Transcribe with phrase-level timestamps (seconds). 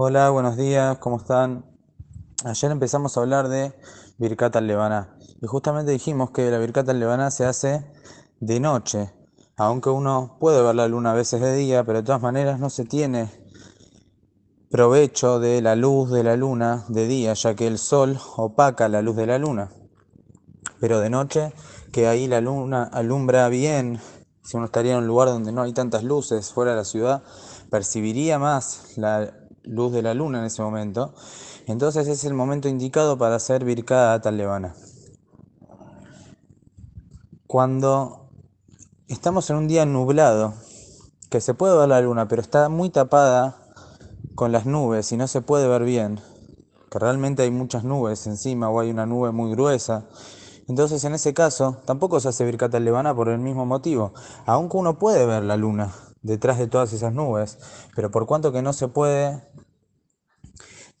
[0.00, 1.64] Hola, buenos días, ¿cómo están?
[2.44, 3.74] Ayer empezamos a hablar de
[4.18, 7.84] Birkat al-Lebaná y justamente dijimos que la Birkat al-Lebaná se hace
[8.38, 9.12] de noche,
[9.56, 12.70] aunque uno puede ver la luna a veces de día, pero de todas maneras no
[12.70, 13.28] se tiene
[14.70, 19.02] provecho de la luz de la luna de día, ya que el sol opaca la
[19.02, 19.72] luz de la luna.
[20.78, 21.52] Pero de noche,
[21.90, 24.00] que ahí la luna alumbra bien,
[24.44, 27.24] si uno estaría en un lugar donde no hay tantas luces fuera de la ciudad,
[27.68, 29.34] percibiría más la
[29.68, 31.14] luz de la luna en ese momento.
[31.66, 34.72] Entonces es el momento indicado para hacer Birkat al
[37.46, 38.30] Cuando
[39.06, 40.54] estamos en un día nublado,
[41.30, 43.56] que se puede ver la luna, pero está muy tapada
[44.34, 46.20] con las nubes y no se puede ver bien,
[46.90, 50.06] que realmente hay muchas nubes encima o hay una nube muy gruesa.
[50.68, 54.12] Entonces en ese caso tampoco se hace Birkat al por el mismo motivo,
[54.46, 57.58] aunque uno puede ver la luna detrás de todas esas nubes,
[57.94, 59.42] pero por cuanto que no se puede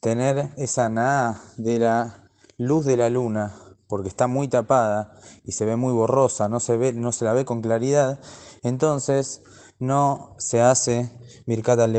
[0.00, 3.54] tener esa nada de la luz de la luna,
[3.88, 5.12] porque está muy tapada
[5.44, 8.20] y se ve muy borrosa, no se ve, no se la ve con claridad,
[8.62, 9.42] entonces
[9.78, 11.10] no se hace
[11.46, 11.96] Birkat al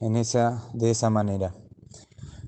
[0.00, 1.54] en esa, de esa manera.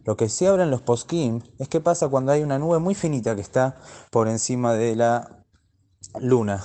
[0.05, 3.34] Lo que sí hablan los poskim es qué pasa cuando hay una nube muy finita
[3.34, 3.77] que está
[4.11, 5.44] por encima de la
[6.20, 6.62] luna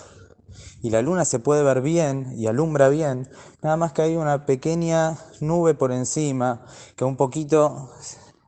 [0.82, 3.30] y la luna se puede ver bien y alumbra bien,
[3.62, 7.92] nada más que hay una pequeña nube por encima que un poquito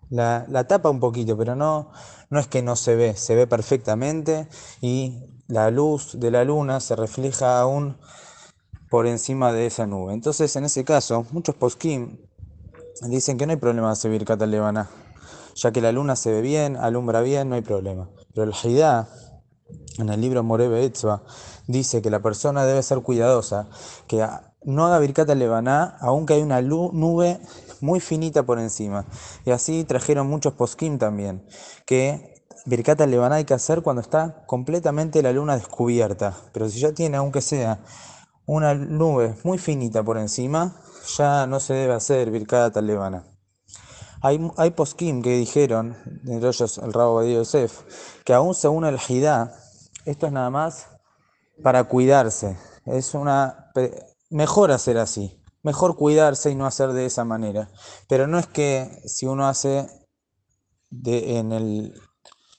[0.10, 1.92] la, tapa un poquito, pero no,
[2.30, 4.48] no es que no se ve, se ve perfectamente
[4.82, 7.98] y la luz de la luna se refleja aún
[8.90, 10.14] por encima de esa nube.
[10.14, 12.18] Entonces, en ese caso, muchos poskim
[13.08, 14.90] dicen que no hay problema de subir Catalebana,
[15.56, 18.10] ya que la luna se ve bien, alumbra bien, no hay problema.
[18.34, 19.08] Pero el Haidá,
[19.98, 21.24] en el libro Morebe Etzba,
[21.68, 23.68] dice que la persona debe ser cuidadosa,
[24.08, 24.26] que
[24.64, 27.40] no haga Birkata Lebaná, aunque hay una nube
[27.82, 29.06] muy finita por encima.
[29.46, 31.46] Y así trajeron muchos poskim también,
[31.86, 36.36] que Birkata Lebaná hay que hacer cuando está completamente la luna descubierta.
[36.54, 37.80] Pero si ya tiene, aunque sea
[38.46, 40.76] una nube muy finita por encima,
[41.18, 43.26] ya no se debe hacer Birkata Lebaná.
[44.24, 47.82] Hay, hay poskim que dijeron, entre ellos el Rabo de Yosef,
[48.24, 49.61] que aún según el Hidá,
[50.06, 50.88] esto es nada más
[51.64, 52.58] para cuidarse.
[52.86, 53.72] Es una
[54.30, 57.70] mejor hacer así, mejor cuidarse y no hacer de esa manera.
[58.08, 59.88] Pero no es que si uno hace
[60.90, 62.02] de, en, el,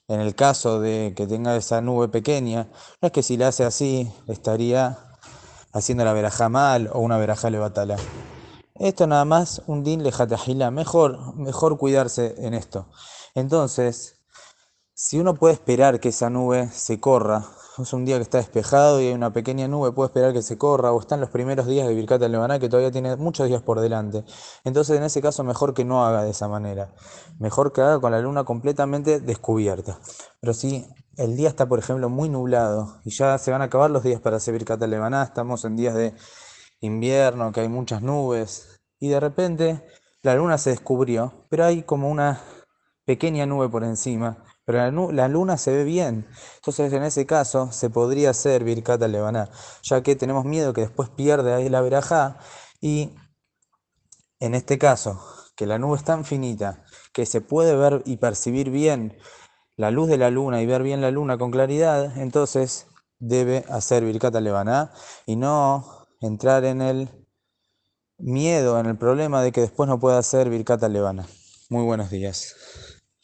[0.09, 2.69] en el caso de que tenga esa nube pequeña,
[3.01, 4.99] no es que si la hace así estaría
[5.73, 7.97] haciendo la veraja mal o una veraja levatala.
[8.75, 12.89] Esto nada más un din lejatajila, mejor, mejor cuidarse en esto.
[13.35, 14.22] Entonces,
[15.03, 17.45] si uno puede esperar que esa nube se corra,
[17.77, 20.57] es un día que está despejado y hay una pequeña nube, puede esperar que se
[20.57, 23.81] corra, o están los primeros días de Birkat al que todavía tiene muchos días por
[23.81, 24.25] delante.
[24.63, 26.95] Entonces, en ese caso, mejor que no haga de esa manera.
[27.41, 29.99] Mejor que haga con la luna completamente descubierta.
[30.41, 30.87] Pero si
[31.17, 34.21] el día está, por ejemplo, muy nublado y ya se van a acabar los días
[34.21, 36.15] para hacer Birkat al estamos en días de
[36.81, 39.85] invierno, que hay muchas nubes, y de repente
[40.23, 42.41] la luna se descubrió, pero hay como una
[43.05, 46.27] pequeña nube por encima pero la, luna se ve bien.
[46.57, 49.51] Entonces, en ese caso, se podría hacer Birkat al
[49.83, 52.39] ya que tenemos miedo que después pierda ahí la verajá.
[52.81, 53.15] Y
[54.41, 55.23] en este caso,
[55.57, 59.19] que la nube es tan finita que se puede ver y percibir bien
[59.77, 62.87] la luz de la luna y ver bien la luna con claridad, entonces
[63.19, 64.91] debe hacer Birkat al
[65.27, 67.11] y no entrar en el
[68.17, 71.27] miedo, en el problema de que después no pueda hacer Birkat al
[71.69, 72.55] Muy buenos días.